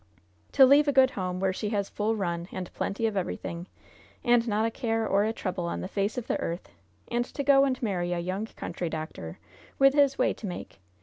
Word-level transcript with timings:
"To 0.53 0.65
leave 0.65 0.87
a 0.87 0.91
good 0.91 1.11
home, 1.11 1.39
where 1.39 1.53
she 1.53 1.69
has 1.69 1.87
full 1.87 2.15
run 2.15 2.47
and 2.51 2.73
plenty 2.73 3.05
of 3.05 3.15
everything, 3.15 3.67
and 4.23 4.47
not 4.47 4.65
a 4.65 4.71
care 4.71 5.07
or 5.07 5.25
a 5.25 5.31
trouble 5.31 5.65
on 5.65 5.81
the 5.81 5.87
face 5.87 6.17
of 6.17 6.25
the 6.25 6.39
earth, 6.39 6.69
and 7.11 7.23
to 7.25 7.43
go 7.43 7.65
and 7.65 7.79
marry 7.83 8.11
a 8.11 8.17
young, 8.17 8.47
country 8.47 8.89
doctor, 8.89 9.37
with 9.77 9.93
his 9.93 10.17
way 10.17 10.33
to 10.33 10.47
make! 10.47 10.79